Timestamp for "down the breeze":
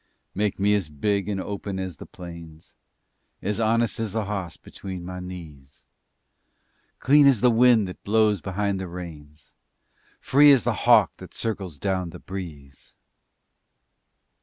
11.77-12.95